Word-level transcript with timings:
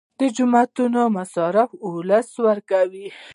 د 0.19 0.21
جوماتونو 0.37 1.01
مصارف 1.17 1.69
ولس 1.93 2.29
ورکوي 2.47 3.07